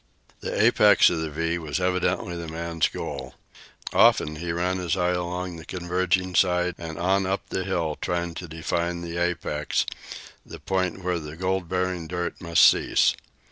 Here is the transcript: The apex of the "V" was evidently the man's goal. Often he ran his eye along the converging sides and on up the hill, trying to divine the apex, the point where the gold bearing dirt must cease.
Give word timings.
The 0.39 0.59
apex 0.59 1.11
of 1.11 1.21
the 1.21 1.29
"V" 1.29 1.59
was 1.59 1.79
evidently 1.79 2.35
the 2.35 2.47
man's 2.47 2.87
goal. 2.87 3.35
Often 3.93 4.37
he 4.37 4.51
ran 4.51 4.79
his 4.79 4.97
eye 4.97 5.11
along 5.11 5.57
the 5.57 5.63
converging 5.65 6.33
sides 6.33 6.79
and 6.79 6.97
on 6.97 7.27
up 7.27 7.47
the 7.49 7.63
hill, 7.65 7.99
trying 8.01 8.33
to 8.33 8.47
divine 8.47 9.01
the 9.03 9.17
apex, 9.19 9.85
the 10.43 10.59
point 10.59 11.03
where 11.03 11.19
the 11.19 11.35
gold 11.35 11.69
bearing 11.69 12.07
dirt 12.07 12.41
must 12.41 12.65
cease. 12.65 13.15